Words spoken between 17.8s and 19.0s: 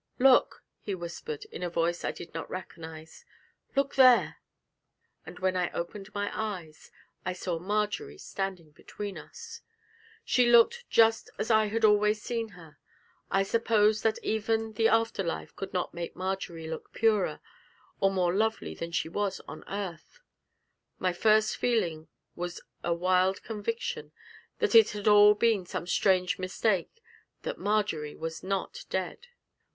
or more lovely than